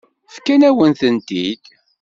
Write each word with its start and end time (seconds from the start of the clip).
Fkan-awen-tent-id. 0.35 1.63